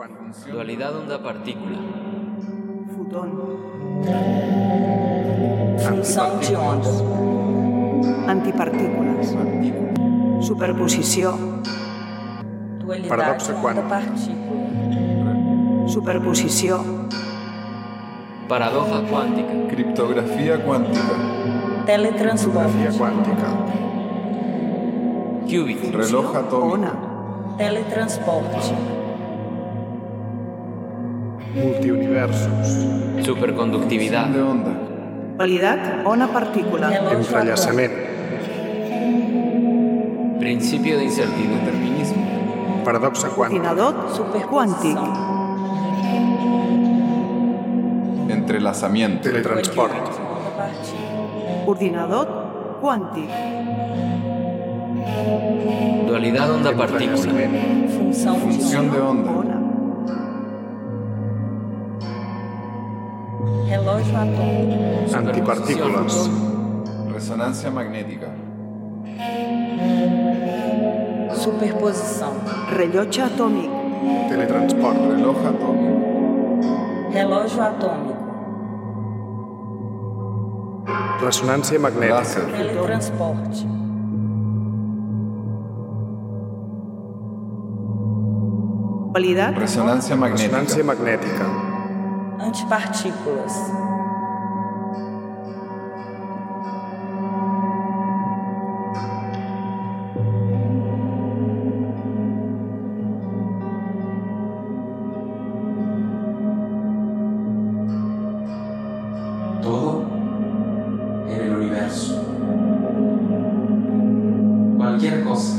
[0.00, 0.52] Paradoxa quàntica.
[0.52, 1.78] Dualidad onda-partícula.
[2.96, 3.28] Fotón.
[6.56, 6.88] Onda.
[8.26, 9.36] Antipartícules.
[10.40, 11.36] Superposició.
[13.08, 14.00] Paradoxa quàntica.
[14.00, 14.32] onda-partícula.
[15.86, 16.80] Superposició.
[18.48, 19.52] Paradoja cuántica.
[19.68, 21.14] Criptografía cuántica.
[21.84, 22.72] Teletransporte.
[22.78, 23.48] Via quàntica.
[25.44, 25.92] Qubit.
[25.92, 26.74] Reloj atómico.
[26.74, 26.92] Ona.
[27.58, 28.99] Teletransporte.
[31.54, 32.86] Multiuniversos.
[33.24, 34.26] Superconductividad.
[34.28, 34.70] De onda.
[35.36, 36.88] Qualitat ona-partícula.
[36.88, 37.92] Relógio Entrellaçament.
[40.38, 41.64] Principio de incertidumbre.
[41.64, 42.24] Determinismo.
[42.84, 43.70] Paradoxa quàntica.
[43.70, 44.50] Ordinador Superposição.
[44.50, 44.98] quàntic.
[48.30, 49.22] Entrelazamiento.
[49.22, 49.92] Teletransport.
[49.92, 51.66] Onda-partícula.
[51.66, 52.26] Ordinador
[52.80, 53.30] quàntic.
[56.06, 57.32] Dualidad onda-partícula.
[58.40, 58.96] Función onda.
[58.96, 59.49] de onda.
[64.00, 65.16] Relógio atômico.
[65.16, 66.30] Antipartícules.
[67.12, 68.28] Resonancia magnética.
[71.34, 72.32] Superposição.
[72.70, 73.70] Rellotge atòmic.
[74.28, 74.96] Teletransport.
[74.96, 77.10] Reloj atómico.
[77.12, 78.20] Relógio atômico.
[81.22, 82.14] Ressonància magnètica.
[82.14, 82.44] Láser.
[82.46, 83.66] Teletransporte.
[89.58, 90.84] Resonancia magnética.
[90.84, 91.44] Magnètica.
[92.40, 93.89] Antipartículas.
[115.00, 115.56] Cualquier cosa.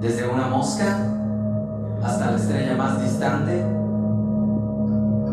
[0.00, 0.98] Desde una mosca
[2.00, 3.60] hasta la estrella más distante,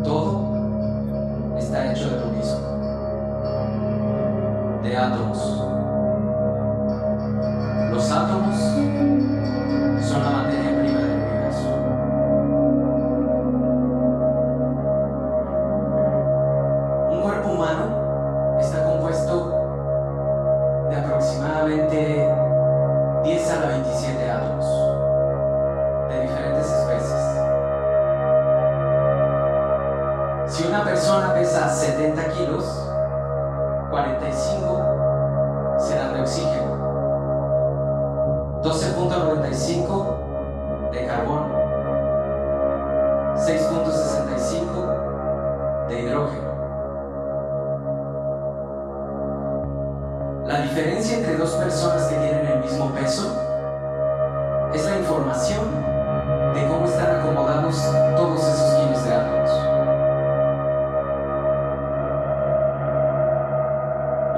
[0.04, 2.58] todo está hecho de lo mismo.
[4.82, 5.73] De átomos.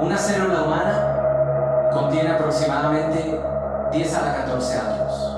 [0.00, 3.40] Una célula humana contiene aproximadamente
[3.92, 5.36] 10 a la 14 átomos.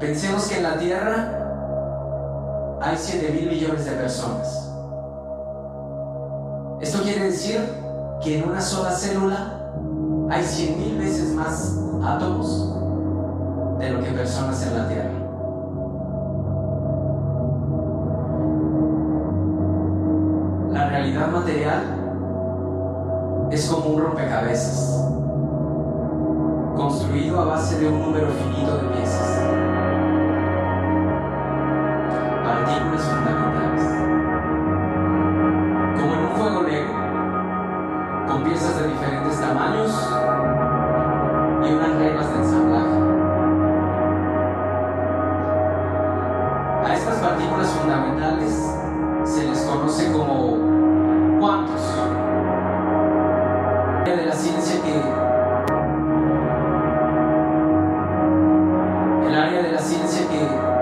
[0.00, 1.40] Pensemos que en la Tierra
[2.80, 4.70] hay 7 mil millones de personas.
[6.80, 7.60] Esto quiere decir
[8.22, 9.60] que en una sola célula
[10.30, 12.74] hay 100 mil veces más átomos
[13.78, 15.19] de lo que personas en la Tierra.
[23.90, 25.04] Un rompecabezas,
[26.76, 28.89] construido a base de un número finito de
[60.40, 60.79] ciencia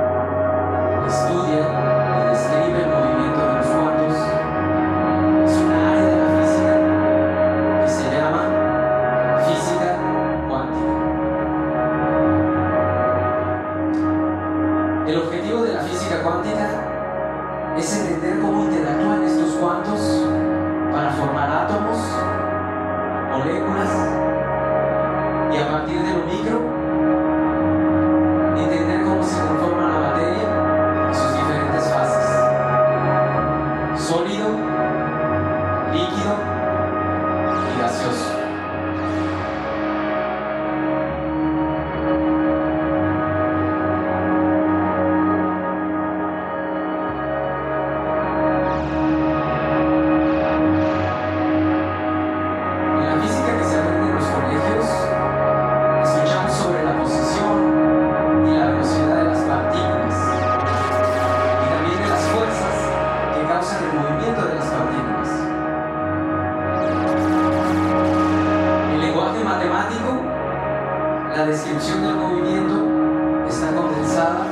[71.48, 74.44] descripción del movimiento está condensada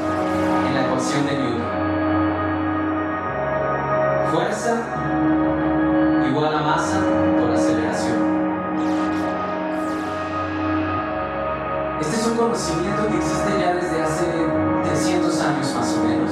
[0.68, 1.66] en la ecuación de Newton.
[4.32, 4.74] Fuerza
[6.28, 6.98] igual a masa
[7.38, 8.36] por aceleración.
[12.00, 14.24] Este es un conocimiento que existe ya desde hace
[14.84, 16.30] 300 años más o menos.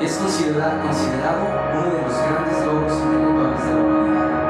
[0.00, 4.41] Es considera- considerado uno de los grandes logros intelectuales de la humanidad.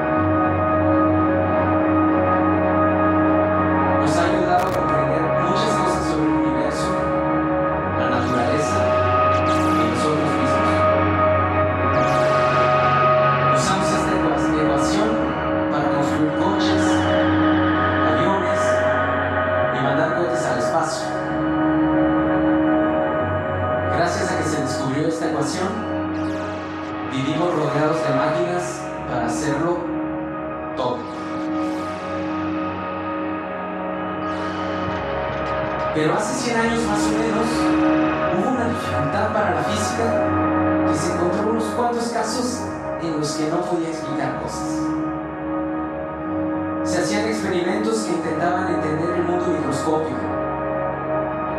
[47.42, 50.16] Experimentos que intentaban entender el mundo microscópico.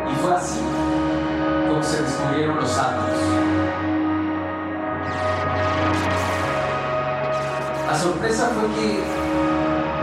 [0.10, 0.62] Y fue así
[1.68, 3.20] como se descubrieron los átomos.
[7.86, 9.04] La sorpresa fue que,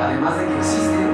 [0.03, 1.09] además de que existen,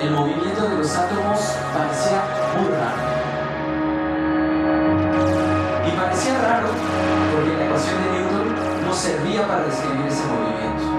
[0.00, 1.40] el movimiento de los átomos
[1.74, 2.22] parecía
[2.56, 3.02] muy raro.
[5.88, 6.68] Y parecía raro
[7.34, 10.91] porque la ecuación de Newton no servía para describir ese movimiento.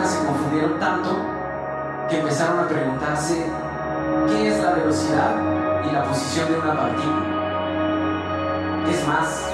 [0.00, 1.16] Se confundieron tanto
[2.08, 3.46] que empezaron a preguntarse
[4.28, 5.34] qué es la velocidad
[5.88, 7.26] y la posición de una partícula.
[8.90, 9.50] Es más,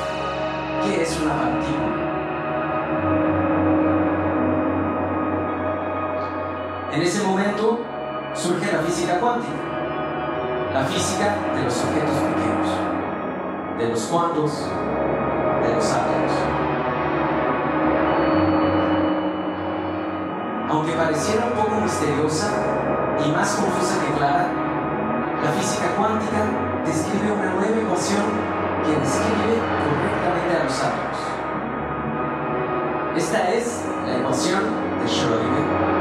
[0.85, 2.08] ¿qué es una partícula?
[6.93, 7.81] En ese momento
[8.35, 9.52] surge la física cuántica,
[10.73, 14.67] la física de los objetos pequeños, de los cuantos,
[15.62, 16.58] de los átomos.
[20.70, 22.50] Aunque pareciera un poco misteriosa
[23.25, 24.49] y más confusa que clara,
[25.43, 26.44] la física cuántica
[26.85, 28.25] describe una nueva ecuación
[28.85, 31.19] que describe correctamente a los átomos.
[33.17, 34.62] Esta es la ecuación
[35.00, 35.98] de Schrödinger.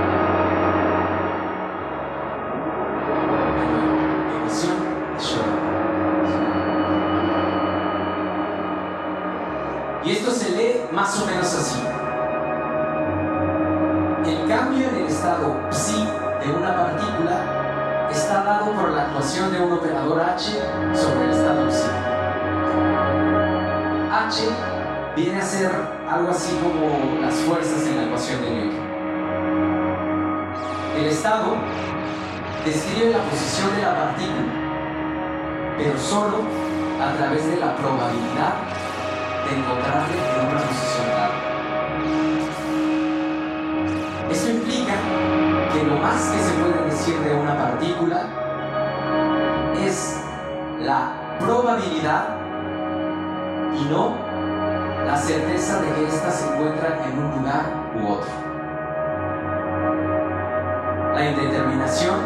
[31.07, 31.55] El estado
[32.65, 34.43] describe la posición de la partícula,
[35.77, 36.39] pero solo
[37.01, 38.55] a través de la probabilidad
[39.47, 41.31] de encontrarle en una posición dada.
[44.29, 44.95] Esto implica
[45.71, 48.27] que lo más que se puede decir de una partícula
[49.81, 50.21] es
[50.81, 52.35] la probabilidad
[53.79, 54.13] y no
[55.05, 57.63] la certeza de que ésta se encuentra en un lugar
[57.95, 58.56] u otro.
[61.17, 62.19] La indeterminación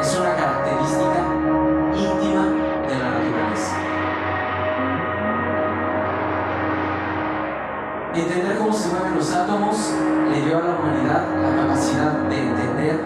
[0.00, 1.20] es una característica
[1.94, 2.44] íntima
[2.88, 3.76] de la naturaleza.
[8.14, 9.76] Entender cómo se mueven los átomos
[10.30, 13.04] le dio a la humanidad la capacidad de entender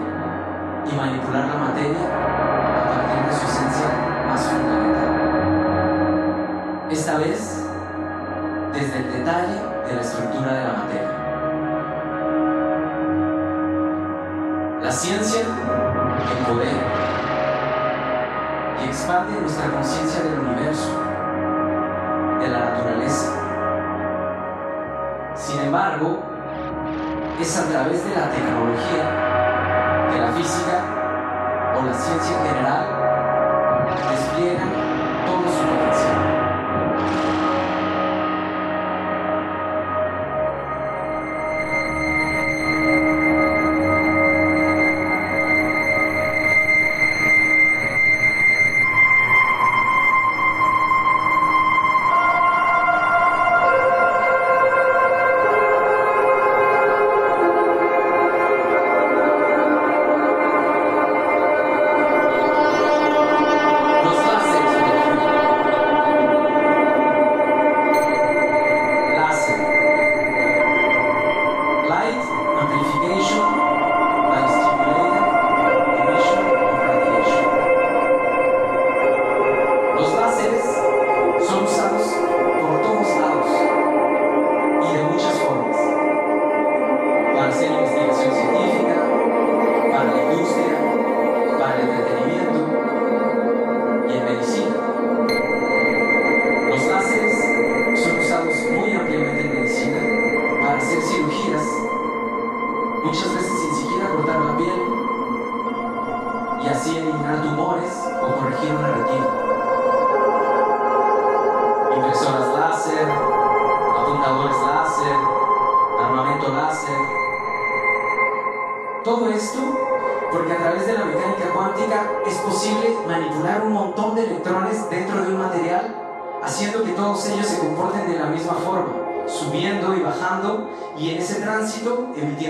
[0.89, 3.87] y manipular la materia a partir de su esencia
[4.25, 5.11] más fundamental.
[6.89, 7.65] Esta vez,
[8.71, 11.18] desde el detalle de la estructura de la materia.
[14.99, 16.75] Ciencia, el poder
[18.81, 20.89] y expande nuestra conciencia del universo,
[22.41, 23.31] de la naturaleza.
[25.35, 26.19] Sin embargo,
[27.39, 30.83] es a través de la tecnología que la física
[31.77, 32.85] o la ciencia en general
[34.11, 34.69] despliegan
[35.25, 36.28] todo su potencial.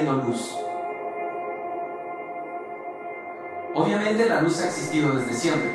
[0.04, 0.58] Luz.
[3.76, 5.72] Obviamente la luz ha existido desde siempre,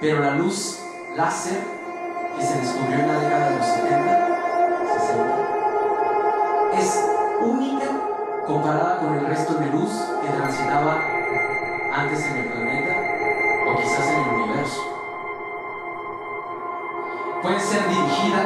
[0.00, 0.80] pero la luz
[1.16, 1.58] láser
[2.36, 5.36] que se descubrió en la década de los 70, 60,
[6.78, 7.04] es
[7.40, 7.86] única
[8.46, 9.90] comparada con el resto de luz
[10.22, 11.00] que transitaba
[11.92, 12.94] antes en el planeta
[13.68, 14.82] o quizás en el universo.
[17.42, 18.44] Puede ser dirigida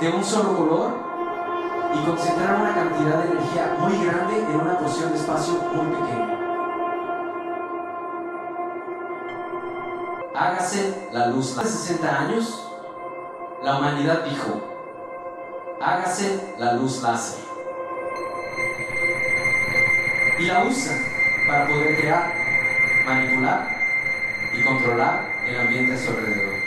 [0.00, 1.01] de un solo color
[1.94, 6.38] y concentrar una cantidad de energía muy grande en una porción de espacio muy pequeña.
[10.34, 11.56] Hágase la luz.
[11.58, 12.68] Hace 60 años,
[13.62, 14.60] la humanidad dijo,
[15.80, 17.44] hágase la luz láser
[20.38, 20.98] y la usan
[21.46, 22.32] para poder crear,
[23.04, 23.68] manipular
[24.52, 26.61] y controlar el ambiente a su alrededor.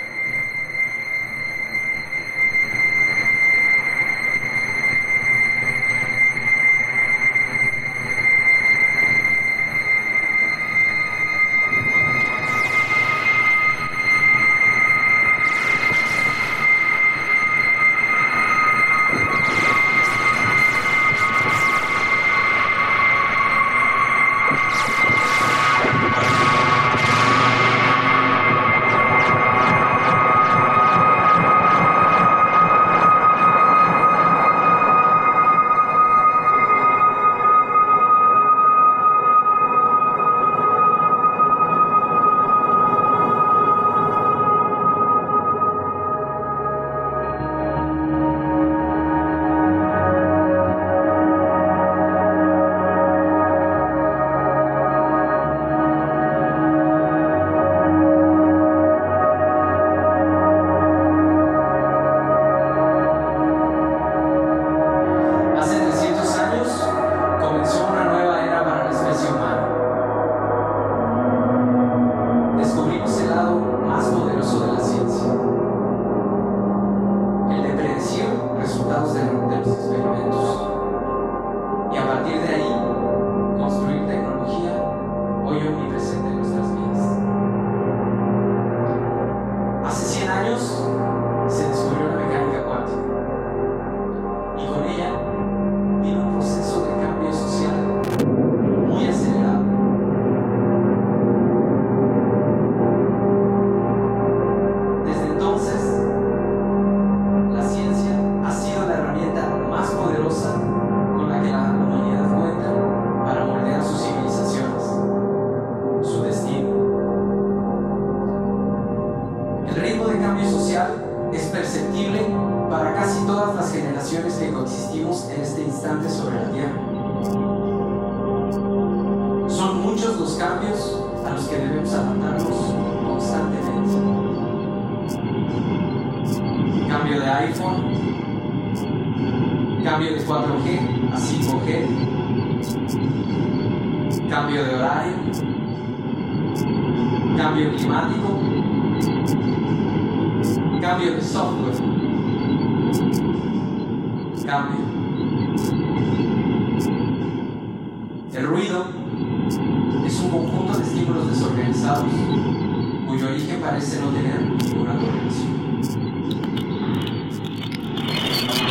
[163.07, 165.55] cuyo origen parece no tener ninguna correlación.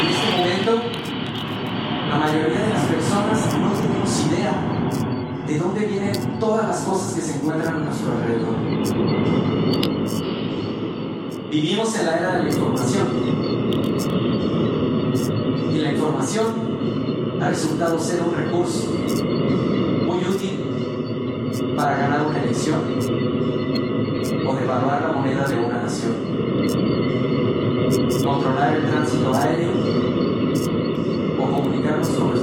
[0.00, 0.82] En este momento,
[2.08, 4.54] la mayoría de las personas no tenemos idea
[5.46, 8.56] de dónde vienen todas las cosas que se encuentran a nuestro alrededor.
[11.50, 13.06] Vivimos en la era de la información.
[15.72, 16.46] Y la información
[17.40, 18.92] ha resultado ser un recurso
[21.84, 26.14] para ganar una elección eh, o devaluar la moneda de una nación.
[28.24, 29.70] Controlar el tránsito aéreo
[31.38, 32.33] o comunicarnos sobre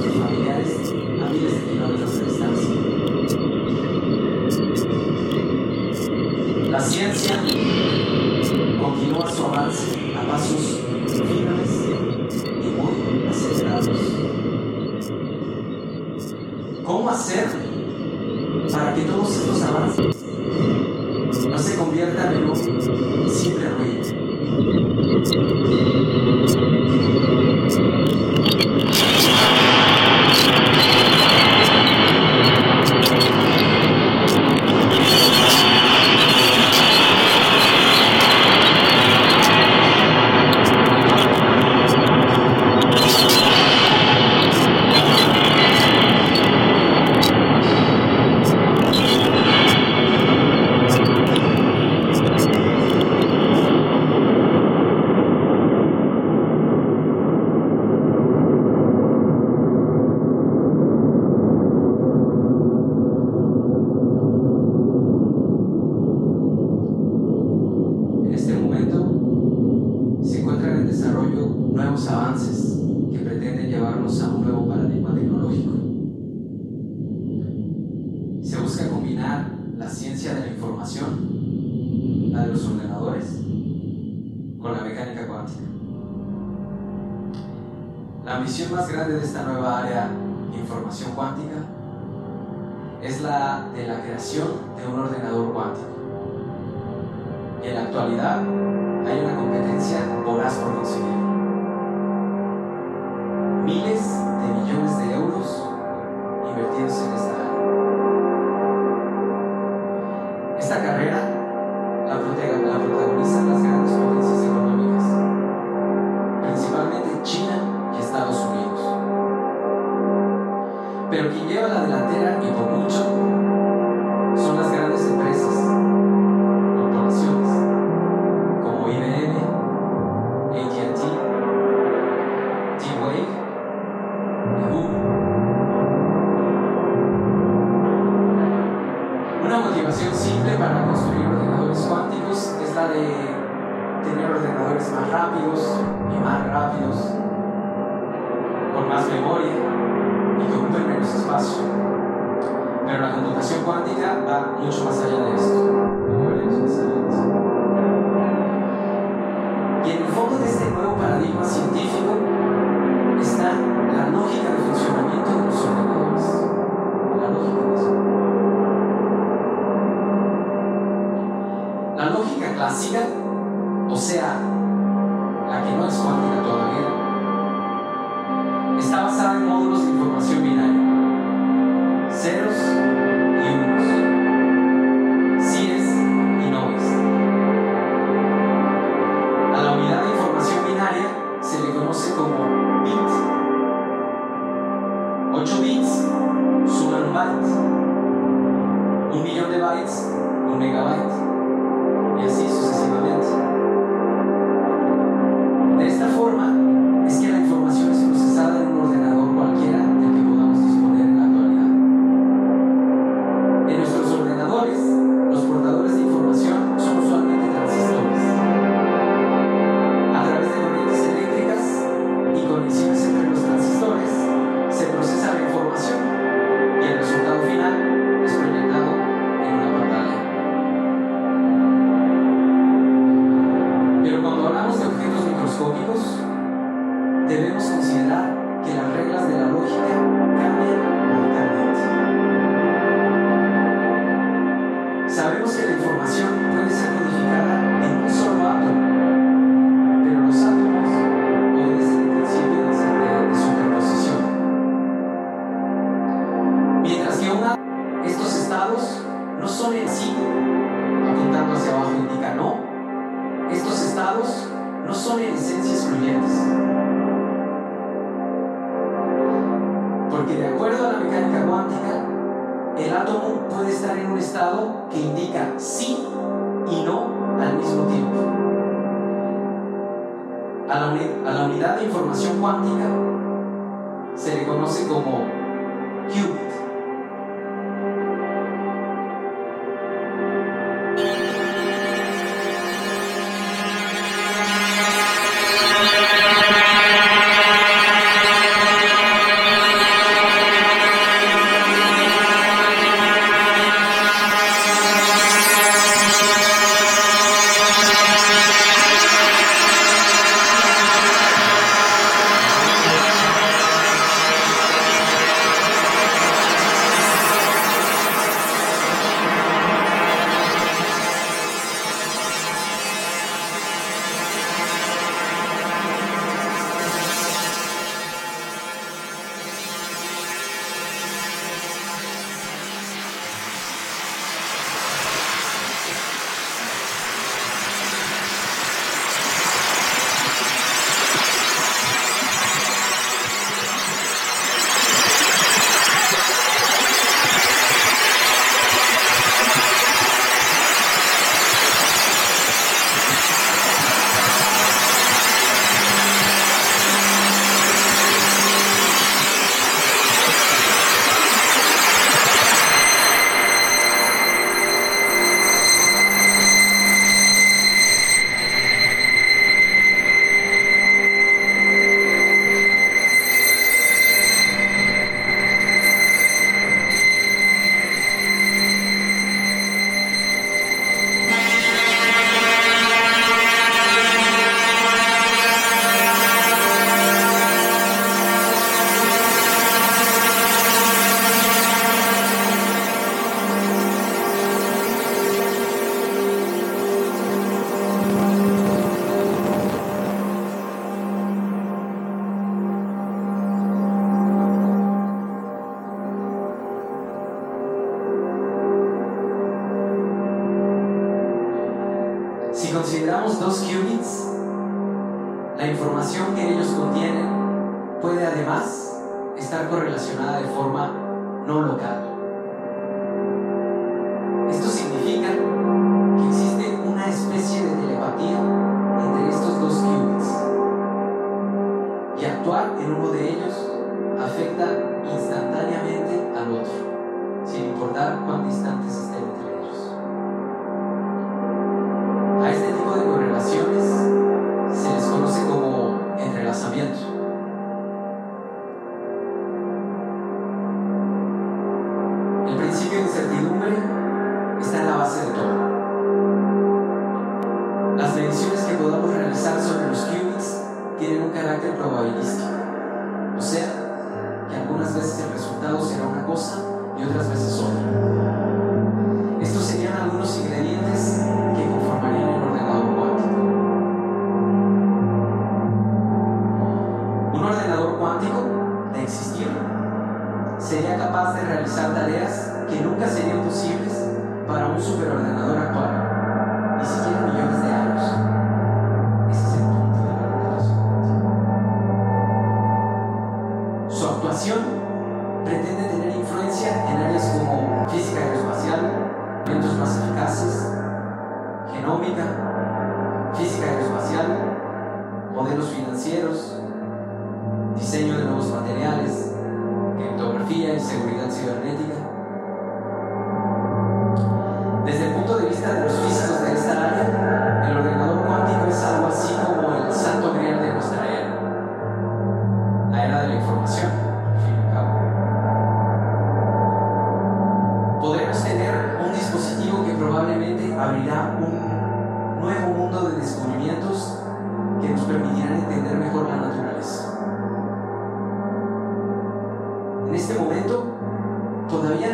[466.32, 466.61] você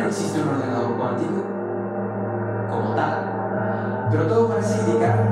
[0.09, 1.43] existe un ordenador cuántico
[2.69, 5.28] como tal, pero todo parece indicar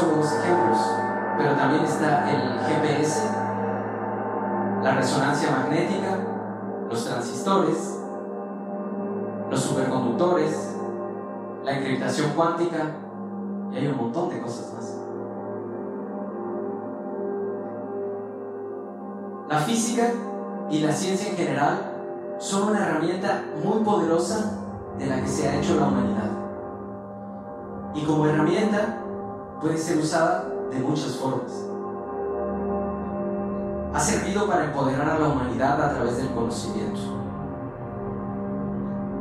[0.00, 0.78] solo dos ejemplos,
[1.36, 3.28] pero también está el GPS,
[4.82, 6.16] la resonancia magnética,
[6.88, 8.00] los transistores,
[9.50, 10.76] los superconductores,
[11.64, 12.78] la encriptación cuántica
[13.72, 14.96] y hay un montón de cosas más.
[19.50, 20.12] La física
[20.70, 21.78] y la ciencia en general
[22.38, 24.58] son una herramienta muy poderosa
[24.98, 26.30] de la que se ha hecho la humanidad.
[27.94, 28.99] Y como herramienta
[29.60, 31.52] puede ser usada de muchas formas.
[33.92, 37.00] Ha servido para empoderar a la humanidad a través del conocimiento.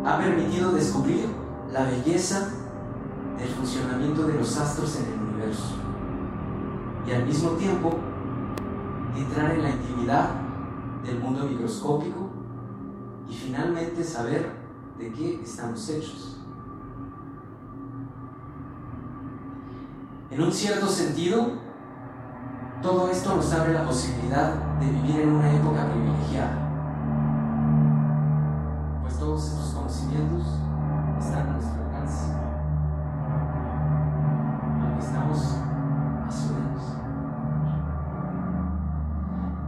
[0.06, 1.28] Ha permitido descubrir
[1.72, 2.50] la belleza
[3.38, 5.76] del funcionamiento de los astros en el universo.
[7.06, 7.92] Y al mismo tiempo
[9.16, 10.30] entrar en la intimidad
[11.04, 12.30] del mundo microscópico
[13.28, 14.52] y finalmente saber
[14.98, 16.39] de qué estamos hechos.
[20.32, 21.54] En un cierto sentido,
[22.84, 26.52] todo esto nos abre la posibilidad de vivir en una época privilegiada,
[29.02, 30.46] pues todos estos conocimientos
[31.20, 32.32] están a nuestro alcance,
[34.84, 35.56] aunque estamos
[36.30, 36.84] o menos.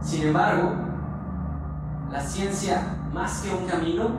[0.00, 0.74] Sin embargo,
[2.12, 4.10] la ciencia, más que un camino,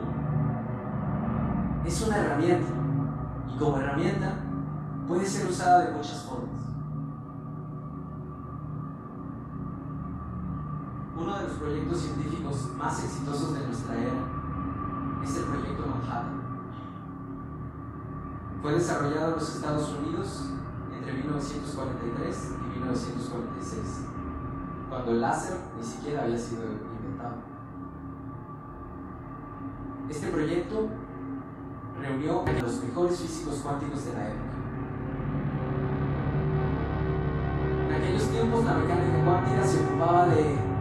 [1.86, 2.68] es una herramienta
[3.48, 4.43] y como herramienta
[5.06, 6.62] puede ser usada de muchas formas.
[11.16, 14.12] Uno de los proyectos científicos más exitosos de nuestra era
[15.22, 16.42] es el proyecto Manhattan.
[18.62, 20.50] Fue desarrollado en los Estados Unidos
[20.96, 23.80] entre 1943 y 1946,
[24.88, 27.36] cuando el láser ni siquiera había sido inventado.
[30.08, 30.88] Este proyecto
[32.00, 34.53] reunió a los mejores físicos cuánticos de la época.
[38.04, 40.73] Aquellos tiempos la mecánica cuántica se ocupaba de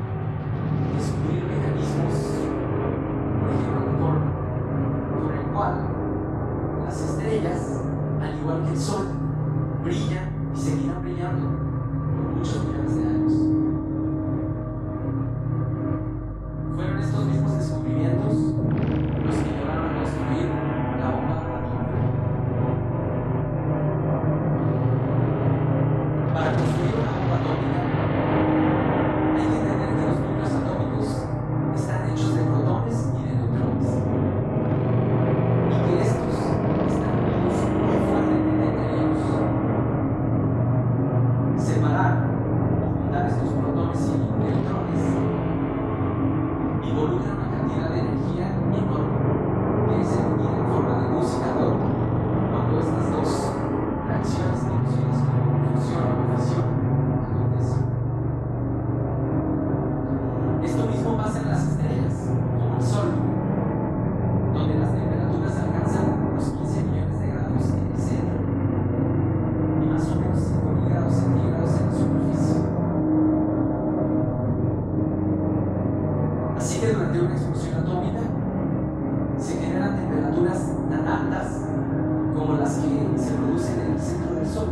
[83.17, 84.69] se producen en el centro del Sol,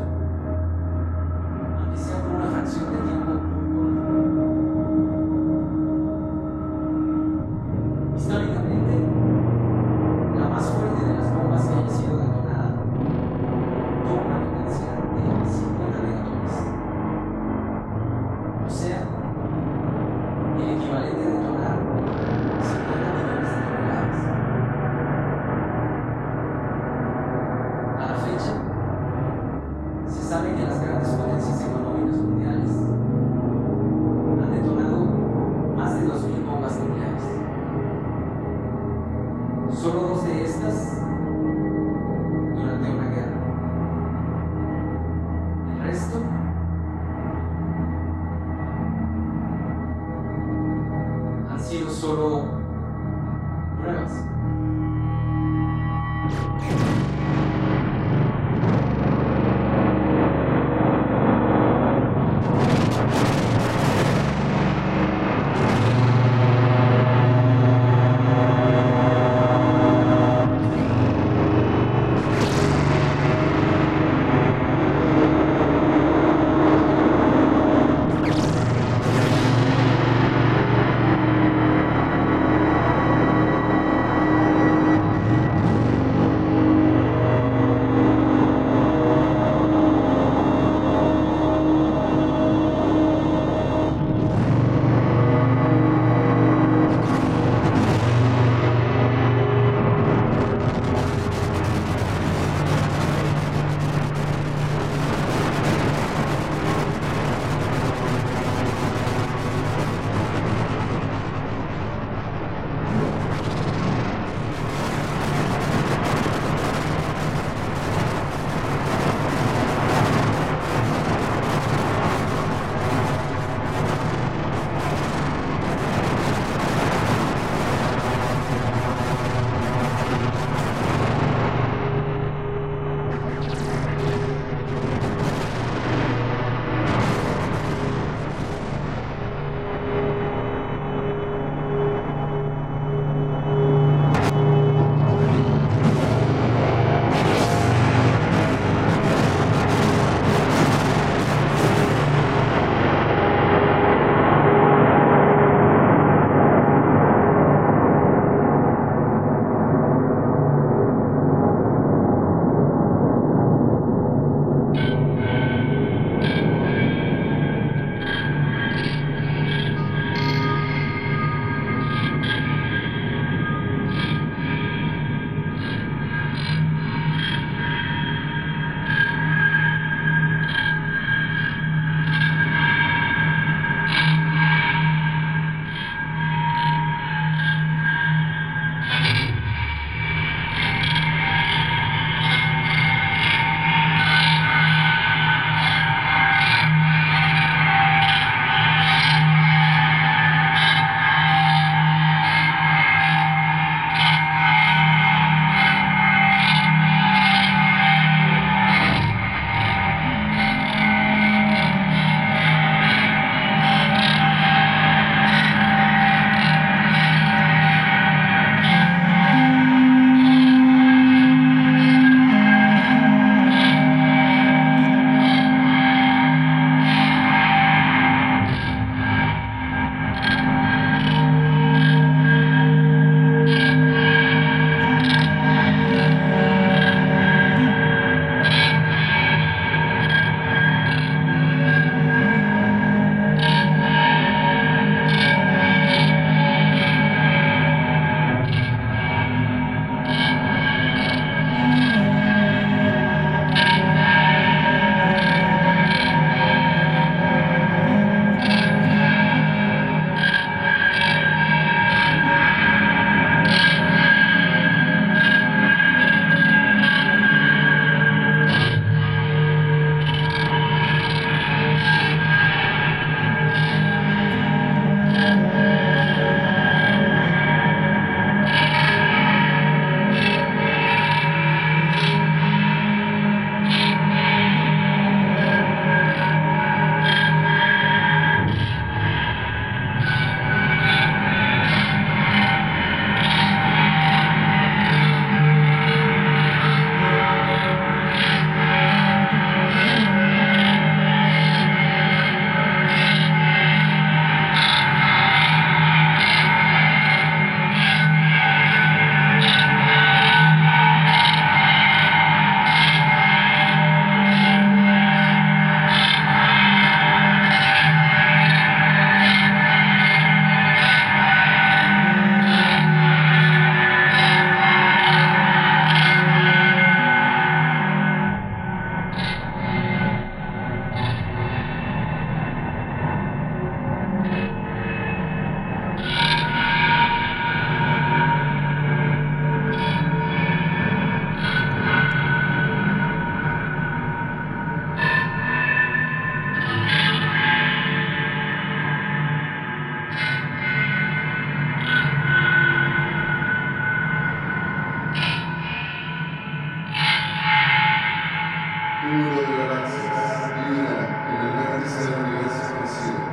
[359.12, 360.96] de galaxias, vida
[361.28, 363.24] en el vértice del universo conocido.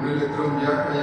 [0.00, 0.98] Un electrón viaja y